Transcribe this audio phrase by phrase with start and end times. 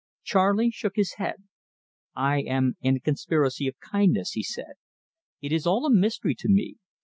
[0.23, 1.43] Charley shook his head.
[2.15, 4.73] "I am in a conspiracy of kindness," he said.
[5.43, 6.77] "It is all a mystery to me.